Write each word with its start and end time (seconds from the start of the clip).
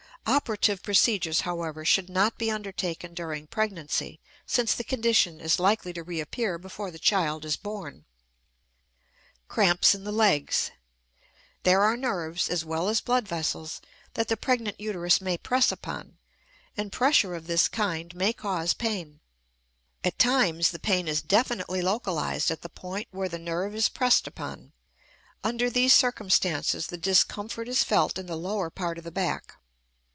Operative 0.27 0.83
procedures, 0.83 1.41
however, 1.41 1.83
should 1.83 2.07
not 2.07 2.37
be 2.37 2.51
undertaken 2.51 3.15
during 3.15 3.47
pregnancy, 3.47 4.19
since 4.45 4.75
the 4.75 4.83
condition 4.83 5.41
is 5.41 5.59
likely 5.59 5.91
to 5.93 6.03
reappear 6.03 6.59
before 6.59 6.91
the 6.91 6.99
child 6.99 7.43
is 7.43 7.57
born. 7.57 8.05
Cramps 9.47 9.95
in 9.95 10.03
the 10.03 10.11
Legs. 10.11 10.69
There 11.63 11.81
are 11.81 11.97
nerves 11.97 12.49
as 12.49 12.63
well 12.63 12.87
as 12.87 13.01
blood 13.01 13.27
vessels 13.27 13.81
that 14.13 14.27
the 14.27 14.37
pregnant 14.37 14.79
uterus 14.79 15.21
may 15.21 15.39
press 15.39 15.71
upon, 15.71 16.19
and 16.77 16.91
pressure 16.91 17.33
of 17.33 17.47
this 17.47 17.67
kind 17.67 18.13
may 18.15 18.31
cause 18.31 18.75
pain. 18.75 19.21
At 20.03 20.19
times 20.19 20.69
the 20.69 20.79
pain 20.79 21.07
is 21.07 21.23
definitely 21.23 21.81
localized 21.81 22.51
at 22.51 22.61
the 22.61 22.69
point 22.69 23.07
where 23.09 23.27
the 23.27 23.39
nerve 23.39 23.73
is 23.73 23.89
pressed 23.89 24.27
upon; 24.27 24.71
under 25.43 25.67
these 25.67 25.93
circumstances 25.93 26.87
the 26.87 26.97
discomfort 26.97 27.67
is 27.67 27.83
felt 27.83 28.19
in 28.19 28.27
the 28.27 28.37
lower 28.37 28.69
part 28.69 28.99
of 28.99 29.03
the 29.03 29.11
back. 29.11 29.55